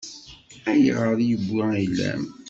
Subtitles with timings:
[0.71, 2.23] Ayɣer i yewwi ayla-m?